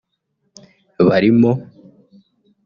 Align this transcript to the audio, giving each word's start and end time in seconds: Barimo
Barimo 1.07 1.51